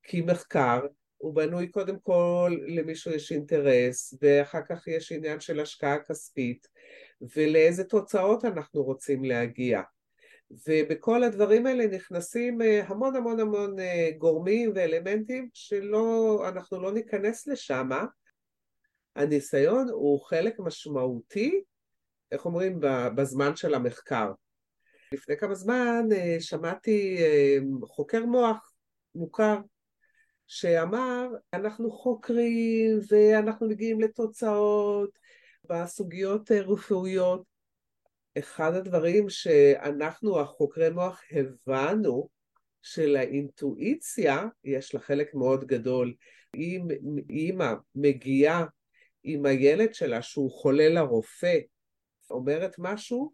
כי 0.02 0.20
מחקר 0.20 0.80
הוא 1.16 1.34
בנוי 1.34 1.68
קודם 1.68 1.98
כל 2.02 2.56
למישהו 2.66 3.12
יש 3.12 3.32
אינטרס, 3.32 4.14
ואחר 4.22 4.60
כך 4.68 4.88
יש 4.88 5.12
עניין 5.12 5.40
של 5.40 5.60
השקעה 5.60 5.98
כספית, 5.98 6.68
ולאיזה 7.36 7.84
תוצאות 7.84 8.44
אנחנו 8.44 8.82
רוצים 8.82 9.24
להגיע. 9.24 9.80
ובכל 10.68 11.22
הדברים 11.22 11.66
האלה 11.66 11.86
נכנסים 11.86 12.62
אה, 12.62 12.84
המון 12.86 13.16
המון 13.16 13.40
המון 13.40 13.78
אה, 13.78 14.10
גורמים 14.18 14.72
ואלמנטים 14.74 15.48
שלא, 15.54 16.38
אנחנו 16.48 16.82
לא 16.82 16.92
ניכנס 16.92 17.46
לשם. 17.46 17.88
הניסיון 19.16 19.88
הוא 19.88 20.20
חלק 20.20 20.58
משמעותי, 20.58 21.62
איך 22.32 22.46
אומרים, 22.46 22.80
בזמן 23.14 23.56
של 23.56 23.74
המחקר. 23.74 24.32
לפני 25.12 25.36
כמה 25.36 25.54
זמן 25.54 26.04
אה, 26.12 26.36
שמעתי 26.40 27.18
חוקר 27.82 28.26
מוח 28.26 28.72
מוכר 29.14 29.58
שאמר, 30.46 31.28
אנחנו 31.54 31.90
חוקרים 31.90 32.98
ואנחנו 33.08 33.68
מגיעים 33.68 34.00
לתוצאות 34.00 35.10
בסוגיות 35.64 36.50
רפואיות, 36.50 37.49
אחד 38.40 38.74
הדברים 38.74 39.28
שאנחנו 39.28 40.40
החוקרי 40.40 40.90
מוח 40.90 41.22
הבנו 41.30 42.28
שלאינטואיציה 42.82 44.44
יש 44.64 44.94
לה 44.94 45.00
חלק 45.00 45.34
מאוד 45.34 45.64
גדול. 45.64 46.14
אם 46.56 46.88
אימא 47.30 47.72
מגיעה 47.94 48.64
עם 49.22 49.46
הילד 49.46 49.94
שלה 49.94 50.22
שהוא 50.22 50.50
חולה 50.50 50.88
לרופא, 50.88 51.58
אומרת 52.30 52.74
משהו, 52.78 53.32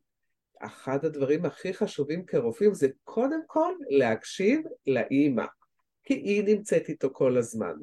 אחד 0.61 1.05
הדברים 1.05 1.45
הכי 1.45 1.75
חשובים 1.75 2.27
כרופאים 2.27 2.75
זה 2.75 2.89
קודם 3.05 3.41
כל 3.47 3.73
להקשיב 3.89 4.61
לאימא, 4.87 5.45
כי 6.05 6.15
היא 6.15 6.45
נמצאת 6.45 6.89
איתו 6.89 7.09
כל 7.13 7.37
הזמן, 7.37 7.75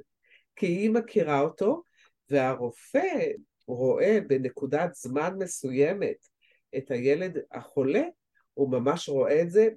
כי 0.56 0.66
היא 0.66 0.90
מכירה 0.90 1.40
אותו, 1.40 1.84
והרופא 2.30 3.32
רואה 3.68 4.20
בנקודת 4.28 4.94
זמן 4.94 5.34
מסוימת 5.40 6.33
את 6.78 6.92
הילד 6.92 7.38
החולה, 7.52 8.04
הוא 8.54 8.72
ממש 8.72 9.10
רואה 9.10 9.42
את 9.42 9.50
זה 9.50 9.70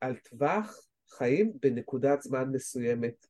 על 0.00 0.16
טווח 0.16 0.86
חיים 1.08 1.52
בנקודת 1.60 2.22
זמן 2.22 2.44
מסוימת. 2.52 3.26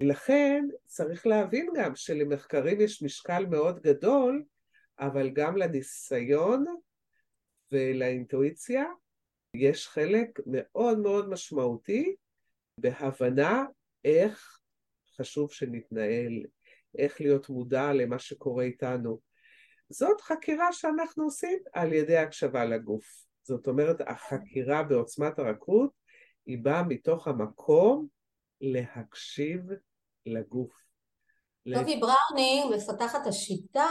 לכן 0.00 0.64
צריך 0.86 1.26
להבין 1.26 1.70
גם 1.76 1.96
שלמחקרים 1.96 2.80
יש 2.80 3.02
משקל 3.02 3.46
מאוד 3.46 3.80
גדול, 3.82 4.44
אבל 4.98 5.30
גם 5.30 5.56
לניסיון 5.56 6.64
ולאינטואיציה 7.72 8.84
יש 9.54 9.88
חלק 9.88 10.40
מאוד 10.46 10.98
מאוד 10.98 11.28
משמעותי 11.28 12.14
בהבנה 12.78 13.64
איך 14.04 14.60
חשוב 15.16 15.52
שנתנהל, 15.52 16.42
איך 16.98 17.20
להיות 17.20 17.48
מודע 17.48 17.92
למה 17.92 18.18
שקורה 18.18 18.64
איתנו. 18.64 19.29
זאת 19.90 20.20
חקירה 20.20 20.72
שאנחנו 20.72 21.24
עושים 21.24 21.58
על 21.72 21.92
ידי 21.92 22.16
הקשבה 22.16 22.64
לגוף. 22.64 23.04
זאת 23.42 23.66
אומרת, 23.66 24.00
החקירה 24.06 24.82
בעוצמת 24.82 25.38
הרכות 25.38 25.90
היא 26.46 26.58
באה 26.62 26.82
מתוך 26.82 27.28
המקום 27.28 28.06
להקשיב 28.60 29.60
לגוף. 30.26 30.72
טובי 31.74 32.00
בראוני 32.00 32.64
מפתחת 32.76 33.26
השיטה 33.26 33.88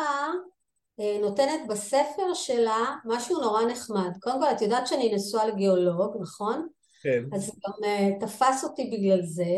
אה, 0.99 1.17
נותנת 1.21 1.67
בספר 1.69 2.33
שלה 2.33 2.95
משהו 3.05 3.41
נורא 3.41 3.65
נחמד. 3.65 4.09
קודם 4.21 4.39
כל, 4.41 4.51
את 4.51 4.61
יודעת 4.61 4.87
שאני 4.87 5.15
נשואה 5.15 5.47
לגיאולוג, 5.47 6.17
נכון? 6.21 6.67
כן. 7.01 7.23
אז 7.33 7.45
זה 7.45 7.51
גם 7.51 7.73
uh, 7.83 8.25
תפס 8.25 8.63
אותי 8.63 8.91
בגלל 8.93 9.21
זה. 9.21 9.57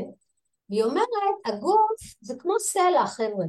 והיא 0.70 0.84
אומרת, 0.84 1.08
הגוף 1.46 2.16
זה 2.22 2.34
כמו 2.40 2.54
סלע, 2.60 3.08
חבר'ה. 3.08 3.46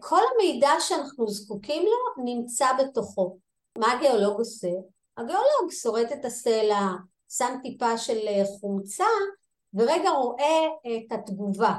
כל 0.00 0.20
המידע 0.34 0.70
שאנחנו 0.80 1.28
זקוקים 1.28 1.82
לו 1.82 2.24
נמצא 2.24 2.66
בתוכו. 2.78 3.38
מה 3.78 3.92
הגיאולוג 3.92 4.38
עושה? 4.38 4.70
הגיאולוג 5.16 5.70
שורט 5.70 6.12
את 6.12 6.24
הסלע, 6.24 6.80
שם 7.28 7.58
טיפה 7.62 7.98
של 7.98 8.28
אה, 8.28 8.42
חומצה, 8.60 9.04
ורגע 9.74 10.10
רואה 10.10 10.66
את 10.86 11.12
התגובה. 11.12 11.74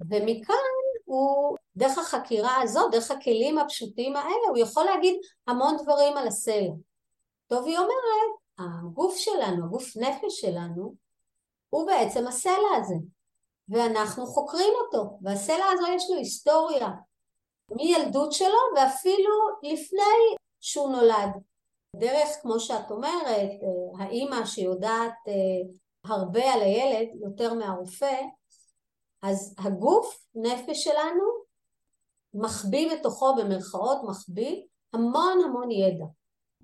ומכאן 0.00 0.54
הוא, 1.04 1.56
דרך 1.76 1.98
החקירה 1.98 2.62
הזאת, 2.62 2.92
דרך 2.92 3.10
הכלים 3.10 3.58
הפשוטים 3.58 4.16
האלה, 4.16 4.48
הוא 4.48 4.58
יכול 4.58 4.84
להגיד 4.84 5.14
המון 5.46 5.76
דברים 5.82 6.16
על 6.16 6.28
הסלע. 6.28 6.72
טוב, 7.48 7.66
היא 7.66 7.78
אומרת, 7.78 8.36
הגוף 8.58 9.16
שלנו, 9.16 9.64
הגוף 9.64 9.96
נפש 9.96 10.40
שלנו, 10.40 10.94
הוא 11.70 11.86
בעצם 11.86 12.26
הסלע 12.26 12.76
הזה, 12.76 12.94
ואנחנו 13.68 14.26
חוקרים 14.26 14.74
אותו, 14.84 15.18
והסלע 15.22 15.64
הזה 15.72 15.88
יש 15.96 16.10
לו 16.10 16.16
היסטוריה 16.16 16.88
מילדות 17.70 18.32
שלו 18.32 18.58
ואפילו 18.76 19.34
לפני 19.62 20.36
שהוא 20.60 20.92
נולד. 20.92 21.30
דרך, 21.96 22.28
כמו 22.42 22.60
שאת 22.60 22.90
אומרת, 22.90 23.50
אה, 23.62 24.04
האימא 24.04 24.46
שיודעת 24.46 25.14
אה, 25.28 25.72
הרבה 26.04 26.52
על 26.52 26.60
הילד, 26.60 27.08
יותר 27.20 27.54
מהרופא, 27.54 28.20
אז 29.22 29.54
הגוף, 29.58 30.26
נפש 30.34 30.84
שלנו, 30.84 31.24
מחביא 32.34 32.92
בתוכו, 32.92 33.34
במרכאות 33.34 33.98
מחביא, 34.08 34.62
המון 34.92 35.38
המון 35.44 35.70
ידע. 35.70 36.04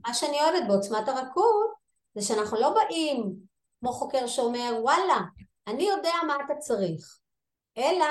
מה 0.07 0.15
שאני 0.15 0.41
אוהבת 0.41 0.69
בעוצמת 0.69 1.09
הרכות, 1.09 1.73
זה 2.15 2.23
שאנחנו 2.27 2.61
לא 2.61 2.71
באים 2.71 3.35
כמו 3.81 3.93
חוקר 3.93 4.27
שאומר, 4.27 4.73
וואלה, 4.83 5.19
אני 5.67 5.83
יודע 5.83 6.15
מה 6.27 6.37
אתה 6.47 6.55
צריך, 6.59 7.19
אלא 7.79 8.07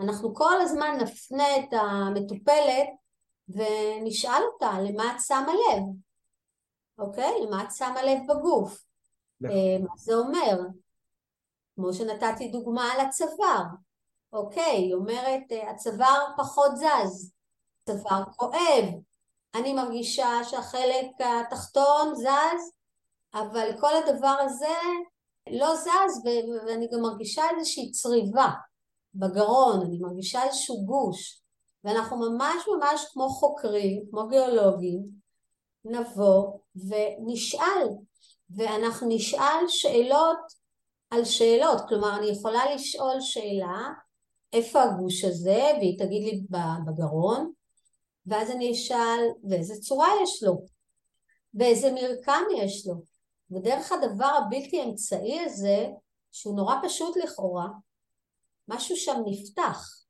אנחנו 0.00 0.34
כל 0.34 0.60
הזמן 0.60 0.98
נפנה 1.00 1.56
את 1.56 1.72
המטופלת 1.72 2.88
ונשאל 3.48 4.42
אותה 4.52 4.80
למה 4.80 5.12
את 5.12 5.20
שמה 5.26 5.52
לב, 5.52 5.82
אוקיי? 6.98 7.46
למה 7.46 7.64
את 7.64 7.68
שמה 7.72 8.02
לב 8.02 8.18
בגוף. 8.28 8.84
נכון. 9.40 9.56
אה, 9.56 9.78
מה 9.78 9.96
זה 9.96 10.14
אומר? 10.14 10.60
כמו 11.74 11.92
שנתתי 11.92 12.48
דוגמה 12.48 12.92
על 12.92 13.00
הצוואר, 13.00 13.62
אוקיי, 14.32 14.76
היא 14.76 14.94
אומרת 14.94 15.52
אה, 15.52 15.70
הצוואר 15.70 16.26
פחות 16.36 16.76
זז, 16.76 17.32
הצוואר 17.82 18.24
כואב, 18.36 18.84
אני 19.54 19.72
מרגישה 19.72 20.44
שהחלק 20.44 21.06
התחתון 21.20 22.14
זז, 22.14 22.72
אבל 23.34 23.70
כל 23.80 23.96
הדבר 23.96 24.36
הזה 24.40 24.74
לא 25.50 25.74
זז 25.76 26.24
ואני 26.66 26.88
גם 26.92 27.00
מרגישה 27.00 27.42
איזושהי 27.50 27.90
צריבה 27.90 28.48
בגרון, 29.14 29.86
אני 29.86 29.98
מרגישה 29.98 30.44
איזשהו 30.44 30.84
גוש, 30.86 31.42
ואנחנו 31.84 32.16
ממש 32.16 32.64
ממש 32.76 33.04
כמו 33.12 33.28
חוקרים, 33.28 34.02
כמו 34.10 34.28
גיאולוגים, 34.28 35.00
נבוא 35.84 36.58
ונשאל, 36.76 37.88
ואנחנו 38.50 39.08
נשאל 39.10 39.64
שאלות 39.68 40.38
על 41.10 41.24
שאלות, 41.24 41.78
כלומר 41.88 42.16
אני 42.18 42.26
יכולה 42.26 42.74
לשאול 42.74 43.20
שאלה 43.20 43.88
איפה 44.52 44.82
הגוש 44.82 45.24
הזה? 45.24 45.70
והיא 45.78 45.98
תגיד 45.98 46.22
לי 46.22 46.40
בגרון. 46.86 47.52
ואז 48.26 48.50
אני 48.50 48.72
אשאל 48.72 49.20
ואיזה 49.50 49.74
צורה 49.80 50.08
יש 50.22 50.42
לו? 50.42 50.62
ואיזה 51.54 51.92
מרקם 51.92 52.42
יש 52.56 52.86
לו? 52.86 52.94
ודרך 53.50 53.92
הדבר 53.92 54.26
הבלתי 54.26 54.82
אמצעי 54.82 55.40
הזה 55.40 55.86
שהוא 56.32 56.56
נורא 56.56 56.74
פשוט 56.84 57.16
לכאורה 57.16 57.66
משהו 58.68 58.96
שם 58.96 59.16
נפתח. 59.26 60.04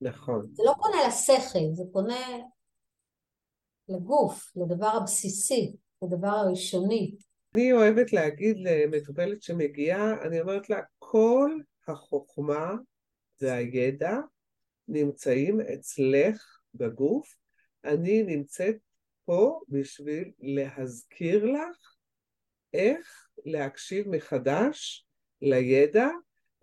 נכון. 0.00 0.46
זה 0.52 0.62
לא 0.66 0.72
פונה 0.82 1.08
לשכל 1.08 1.58
זה 1.72 1.82
פונה 1.92 2.38
לגוף 3.88 4.52
לדבר 4.56 4.96
הבסיסי 4.96 5.76
לדבר 6.02 6.28
הראשוני. 6.28 7.16
אני 7.54 7.72
אוהבת 7.72 8.12
להגיד 8.12 8.56
למטופלת 8.60 9.42
שמגיעה, 9.42 10.22
אני 10.26 10.40
אומרת 10.40 10.70
לה, 10.70 10.80
כל 10.98 11.50
החוכמה 11.88 12.72
והידע 13.40 14.16
נמצאים 14.88 15.60
אצלך 15.60 16.58
בגוף, 16.74 17.36
אני 17.84 18.22
נמצאת 18.22 18.76
פה 19.24 19.60
בשביל 19.68 20.32
להזכיר 20.38 21.44
לך 21.44 21.94
איך 22.74 23.28
להקשיב 23.44 24.08
מחדש 24.08 25.06
לידע 25.42 26.08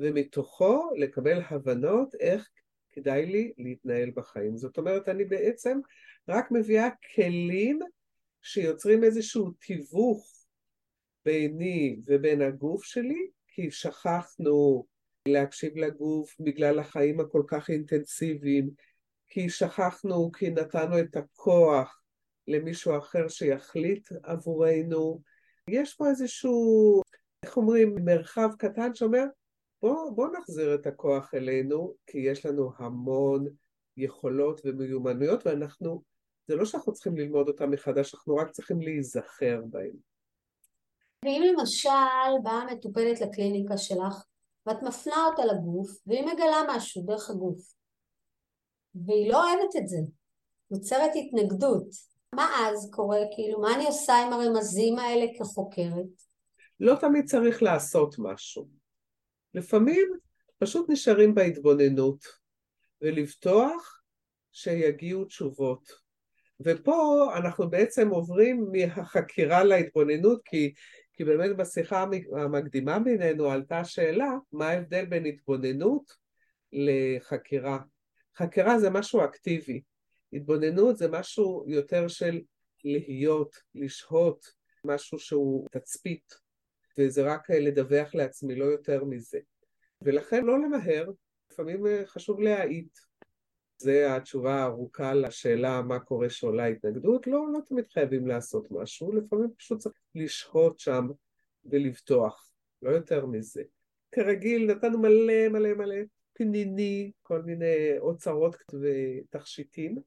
ומתוכו 0.04 0.90
לקבל 0.98 1.42
הבנות 1.50 2.16
איך 2.16 2.50
כדאי 2.92 3.26
לי 3.26 3.54
להתנהל 3.58 4.12
בחיים. 4.16 4.58
זאת 4.58 4.78
אומרת, 4.78 5.10
אני 5.10 5.26
בעצם 5.26 5.80
רק 6.30 6.52
מביאה 6.52 6.90
כלים 7.16 7.80
שיוצרים 8.42 9.04
איזשהו 9.04 9.52
תיווך 9.52 10.46
ביני 11.26 12.00
ובין 12.06 12.42
הגוף 12.42 12.84
שלי, 12.84 13.28
כי 13.48 13.72
שכחנו 13.72 14.86
להקשיב 15.28 15.78
לגוף 15.78 16.36
בגלל 16.40 16.80
החיים 16.80 17.20
הכל 17.20 17.44
כך 17.48 17.70
אינטנסיביים, 17.70 18.70
כי 19.28 19.50
שכחנו, 19.50 20.32
כי 20.32 20.50
נתנו 20.50 21.00
את 21.00 21.16
הכוח 21.16 22.02
למישהו 22.48 22.98
אחר 22.98 23.28
שיחליט 23.28 24.10
עבורנו. 24.24 25.22
יש 25.70 25.96
פה 25.96 26.10
איזשהו, 26.10 27.02
איך 27.44 27.58
אומרים, 27.58 27.96
מרחב 28.06 28.50
קטן 28.60 28.96
שאומר, 28.96 29.26
בוא, 29.84 30.12
בוא 30.12 30.28
נחזיר 30.38 30.76
את 30.76 30.88
הכוח 30.88 31.34
אלינו, 31.34 31.94
כי 32.08 32.18
יש 32.18 32.46
לנו 32.46 32.72
המון 32.78 33.48
יכולות 33.98 34.62
ומיומנויות, 34.66 35.48
ואנחנו, 35.48 36.04
זה 36.48 36.56
לא 36.56 36.66
שאנחנו 36.66 36.94
צריכים 36.94 37.18
ללמוד 37.18 37.48
אותם 37.48 37.72
מחדש, 37.72 38.16
אנחנו 38.16 38.36
רק 38.36 38.52
צריכים 38.52 38.82
להיזכר 38.82 39.62
בהם. 39.70 39.96
ואם 41.26 41.42
למשל 41.52 41.90
באה 42.44 42.66
מטופלת 42.74 43.22
לקליניקה 43.22 43.78
שלך 43.78 44.24
ואת 44.66 44.84
מפנה 44.84 45.16
אותה 45.30 45.46
לגוף 45.46 45.90
והיא 46.08 46.26
מגלה 46.26 46.62
משהו 46.70 47.04
דרך 47.06 47.30
הגוף 47.30 47.74
והיא 48.96 49.32
לא 49.32 49.44
אוהבת 49.44 49.76
את 49.78 49.88
זה, 49.88 49.98
נוצרת 50.72 51.12
התנגדות, 51.16 51.88
מה 52.36 52.50
אז 52.60 52.90
קורה? 52.94 53.20
כאילו, 53.36 53.62
מה 53.62 53.76
אני 53.76 53.86
עושה 53.86 54.14
עם 54.14 54.34
הרמזים 54.34 55.00
האלה 55.00 55.26
כחוקרת? 55.40 56.06
לא 56.80 56.96
תמיד 56.96 57.26
צריך 57.26 57.64
לעשות 57.64 58.16
משהו. 58.20 58.83
לפעמים 59.54 60.12
פשוט 60.58 60.90
נשארים 60.90 61.36
בהתבוננות 61.36 62.26
ולבטוח 63.02 64.02
שיגיעו 64.52 65.26
תשובות. 65.26 66.04
ופה 66.60 67.30
אנחנו 67.38 67.70
בעצם 67.70 68.10
עוברים 68.10 68.66
מהחקירה 68.72 69.64
להתבוננות 69.64 70.42
כי 70.46 70.74
כי 71.14 71.24
באמת 71.24 71.58
בשיחה 71.58 72.06
המקדימה 72.38 73.00
בינינו 73.00 73.52
עלתה 73.52 73.80
השאלה 73.80 74.30
מה 74.52 74.70
ההבדל 74.70 75.06
בין 75.06 75.26
התבוננות 75.26 76.12
לחקירה. 76.74 77.80
חקירה 78.38 78.80
זה 78.80 78.90
משהו 78.90 79.24
אקטיבי, 79.24 79.82
התבוננות 80.34 80.98
זה 80.98 81.08
משהו 81.12 81.66
יותר 81.68 82.08
של 82.08 82.42
להיות, 82.84 83.56
לשהות, 83.76 84.46
משהו 84.86 85.20
שהוא 85.20 85.68
תצפית, 85.72 86.34
וזה 86.98 87.24
רק 87.34 87.50
לדווח 87.50 88.16
לעצמי, 88.16 88.56
לא 88.56 88.66
יותר 88.66 89.04
מזה. 89.04 89.40
ולכן 90.02 90.46
לא 90.46 90.60
למהר, 90.60 91.12
לפעמים 91.52 91.86
חשוב 92.06 92.40
להאיט. 92.40 92.98
זה 93.78 94.16
התשובה 94.16 94.56
הארוכה 94.56 95.14
לשאלה 95.14 95.82
מה 95.82 96.00
קורה 96.00 96.30
שעולה 96.30 96.66
התנגדות, 96.66 97.28
לא, 97.28 97.46
לא 97.54 97.60
תמיד 97.66 97.86
חייבים 97.88 98.28
לעשות 98.28 98.72
משהו, 98.72 99.12
לפעמים 99.12 99.50
פשוט 99.58 99.80
צריך 99.80 99.96
לשהות 100.16 100.80
שם 100.80 101.08
ולבטוח, 101.66 102.52
לא 102.82 102.90
יותר 102.90 103.26
מזה. 103.26 103.64
כרגיל 104.12 104.72
נתנו 104.72 105.00
מלא 105.00 105.50
מלא 105.50 105.74
מלא 105.74 105.96
פניני, 106.34 107.12
כל 107.22 107.42
מיני 107.42 107.98
אוצרות 108.00 108.56
ותכשיטים. 108.82 109.98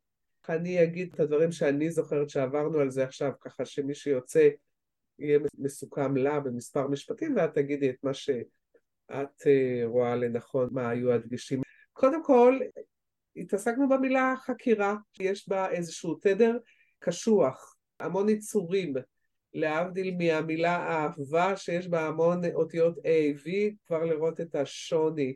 אני 0.49 0.83
אגיד 0.83 1.13
את 1.15 1.21
הדברים 1.21 1.53
שאני 1.53 1.91
זוכרת 1.91 2.31
שעברנו 2.31 2.79
על 2.79 2.91
זה 2.91 3.05
עכשיו, 3.05 3.33
ככה 3.41 3.65
שמי 3.65 3.95
שיוצא 3.95 4.49
יהיה 5.19 5.39
מסוכם 5.59 6.17
לה 6.17 6.41
במספר 6.41 6.89
משפטים, 6.89 7.37
ואת 7.37 7.55
תגידי 7.55 7.91
את 7.91 7.97
מה 8.03 8.15
שאת 8.15 9.47
אה, 9.47 9.83
רואה 9.85 10.17
לנכון, 10.17 10.69
מה 10.73 10.89
היו 10.89 11.13
הדגשים. 11.13 11.63
קודם 11.93 12.25
כל, 12.25 12.59
התעסקנו 13.37 13.89
במילה 13.89 14.35
חקירה, 14.37 14.97
יש 15.21 15.49
בה 15.49 15.71
איזשהו 15.71 16.15
תדר 16.15 16.57
קשוח, 16.99 17.77
המון 18.01 18.29
יצורים, 18.29 18.95
להבדיל 19.55 20.17
מהמילה 20.19 20.77
אהבה 20.77 21.57
שיש 21.57 21.89
בה 21.89 22.07
המון 22.07 22.41
אותיות 22.55 22.99
A, 22.99 23.47
V, 23.47 23.51
כבר 23.87 24.05
לראות 24.05 24.41
את 24.41 24.55
השוני. 24.55 25.35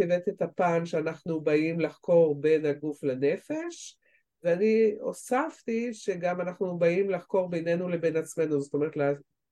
הבאת 0.00 0.28
את 0.28 0.42
הפן 0.42 0.86
שאנחנו 0.86 1.40
באים 1.40 1.80
לחקור 1.80 2.40
בין 2.40 2.66
הגוף 2.66 3.04
לנפש, 3.04 3.98
ואני 4.46 4.96
הוספתי 5.00 5.94
שגם 5.94 6.40
אנחנו 6.40 6.78
באים 6.78 7.10
לחקור 7.10 7.50
בינינו 7.50 7.88
לבין 7.88 8.16
עצמנו, 8.16 8.60
זאת 8.60 8.74
אומרת 8.74 8.92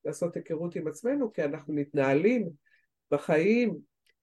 לעשות 0.05 0.37
היכרות 0.37 0.77
עם 0.77 0.89
עצמנו, 0.89 1.33
כי 1.33 1.45
אנחנו 1.45 1.75
מתנהלים 1.75 2.51
בחיים 3.11 3.79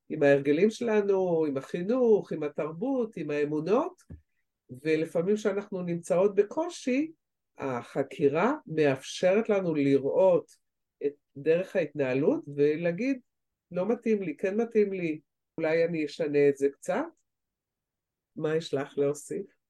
עם 0.10 0.24
ההרגלים 0.24 0.70
שלנו, 0.70 1.46
עם 1.46 1.58
החינוך, 1.58 2.32
עם 2.32 2.44
התרבות, 2.44 3.18
עם 3.18 3.32
האמונות, 3.32 4.04
ולפעמים 4.84 5.36
כשאנחנו 5.36 5.82
נמצאות 5.82 6.36
בקושי, 6.36 7.12
החקירה 7.58 8.54
מאפשרת 8.68 9.50
לנו 9.50 9.76
לראות 9.76 10.52
את 11.06 11.14
דרך 11.38 11.76
ההתנהלות 11.76 12.44
ולהגיד, 12.56 13.20
לא 13.72 13.88
מתאים 13.88 14.22
לי, 14.22 14.38
כן 14.38 14.62
מתאים 14.62 14.94
לי, 14.94 15.20
אולי 15.58 15.86
אני 15.86 16.06
אשנה 16.06 16.50
את 16.50 16.58
זה 16.58 16.70
קצת. 16.70 17.06
מה 18.36 18.56
יש 18.56 18.74
לך 18.74 18.98
להוסיף? 18.98 19.61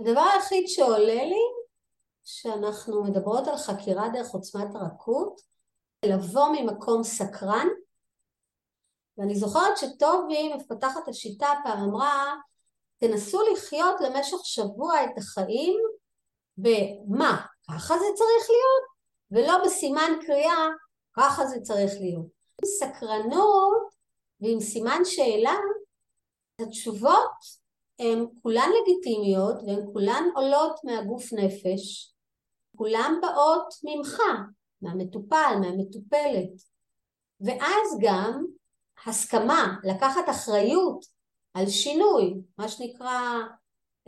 הדבר 0.00 0.20
היחיד 0.20 0.64
שעולה 0.66 1.24
לי, 1.24 1.42
שאנחנו 2.24 3.04
מדברות 3.04 3.48
על 3.48 3.56
חקירה 3.56 4.08
דרך 4.08 4.30
עוצמת 4.30 4.74
הרכות, 4.74 5.40
לבוא 6.04 6.48
ממקום 6.52 7.02
סקרן, 7.02 7.68
ואני 9.18 9.34
זוכרת 9.34 9.76
שטובי, 9.76 10.54
מפתחת 10.54 11.08
השיטה, 11.08 11.48
פעם 11.64 11.78
אמרה, 11.78 12.34
תנסו 12.98 13.40
לחיות 13.52 14.00
למשך 14.00 14.36
שבוע 14.44 15.04
את 15.04 15.18
החיים 15.18 15.80
במה, 16.56 17.46
ככה 17.68 17.98
זה 17.98 18.06
צריך 18.14 18.50
להיות, 18.50 18.94
ולא 19.30 19.64
בסימן 19.64 20.10
קריאה, 20.26 20.68
ככה 21.16 21.46
זה 21.46 21.60
צריך 21.62 21.92
להיות. 22.00 22.26
עם 22.62 22.68
סקרנות 22.68 23.94
ועם 24.40 24.60
סימן 24.60 25.00
שאלה, 25.04 25.54
התשובות 26.60 27.63
הן 27.98 28.26
כולן 28.42 28.70
לגיטימיות 28.82 29.56
והן 29.66 29.80
כולן 29.92 30.24
עולות 30.34 30.80
מהגוף 30.84 31.32
נפש, 31.32 32.14
כולן 32.76 33.14
באות 33.22 33.74
ממך, 33.84 34.20
מהמטופל, 34.82 35.54
מהמטופלת. 35.60 36.50
ואז 37.40 37.98
גם 38.00 38.44
הסכמה, 39.06 39.76
לקחת 39.84 40.28
אחריות 40.30 41.04
על 41.54 41.68
שינוי, 41.68 42.34
מה 42.58 42.68
שנקרא 42.68 43.20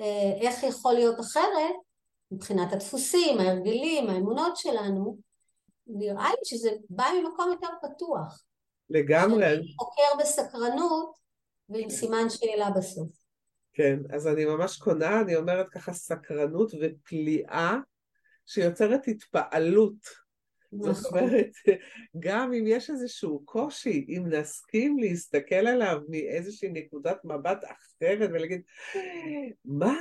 אה, 0.01 0.33
איך 0.40 0.62
יכול 0.62 0.92
להיות 0.92 1.20
אחרת, 1.20 1.75
מבחינת 2.31 2.72
הדפוסים, 2.72 3.38
ההרגלים, 3.40 4.11
האמונות 4.11 4.57
שלנו, 4.57 5.16
נראה 5.87 6.31
לי 6.31 6.44
שזה 6.44 6.70
בא 6.90 7.05
ממקום 7.20 7.51
יותר 7.51 7.68
פתוח. 7.83 8.42
לגמרי. 8.90 9.75
חוקר 9.79 10.22
בסקרנות 10.22 11.16
ועם 11.68 11.90
סימן 11.90 12.31
שאלה 12.31 12.70
בסוף. 12.70 13.25
כן, 13.76 13.98
אז 14.10 14.26
אני 14.26 14.44
ממש 14.44 14.78
קונה, 14.78 15.20
אני 15.20 15.36
אומרת 15.36 15.68
ככה 15.68 15.92
סקרנות 15.92 16.72
ופליאה 16.80 17.76
שיוצרת 18.46 19.08
התפעלות. 19.08 20.26
זאת. 20.72 21.12
אומרת, 21.12 21.50
גם 22.18 22.52
אם 22.52 22.64
יש 22.66 22.90
איזשהו 22.90 23.42
קושי, 23.44 24.06
אם 24.08 24.22
נסכים 24.26 24.98
להסתכל 24.98 25.54
עליו 25.54 26.00
מאיזושהי 26.08 26.68
נקודת 26.72 27.24
מבט 27.24 27.64
אחרת 27.64 28.30
ולהגיד, 28.32 28.62
מה? 29.64 29.96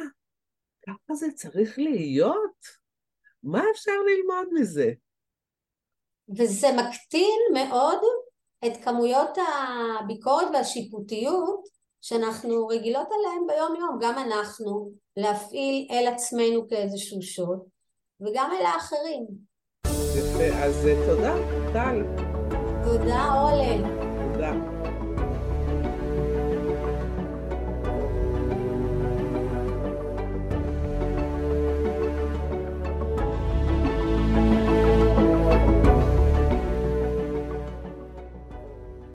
ככה 0.88 1.13
זה 1.13 1.27
צריך 1.35 1.79
להיות? 1.79 2.65
מה 3.43 3.63
אפשר 3.71 3.91
ללמוד 3.91 4.47
מזה? 4.53 4.91
וזה 6.38 6.67
מקטין 6.77 7.39
מאוד 7.53 7.99
את 8.65 8.83
כמויות 8.83 9.38
הביקורת 9.38 10.47
והשיפוטיות 10.53 11.74
שאנחנו 12.08 12.68
רגילות 12.68 13.08
עליהן 13.08 13.48
ביום 13.48 13.76
יום, 13.76 13.98
גם 14.02 14.18
אנחנו, 14.18 14.91
להפעיל 15.18 15.88
אל 15.91 16.08
עצמנו 16.13 16.68
כאיזשהו 16.70 17.22
שוט, 17.22 17.60
וגם 18.22 18.52
אל 18.60 18.65
האחרים. 18.65 19.26
יפה, 19.88 20.58
אז 20.63 20.88
אה, 20.88 21.06
תודה, 21.08 21.36
טל. 21.74 22.04
תודה, 22.84 23.41
אולן. 23.41 23.82
תודה. 24.34 24.74